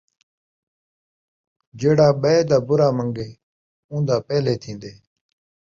جیڑھا 1.79 2.07
ٻئےدا 2.21 2.57
بُرا 2.67 2.87
من٘گدے، 2.97 3.27
اون٘دا 3.89 4.17
پہلے 4.27 4.53
تھین٘دے 4.61 4.91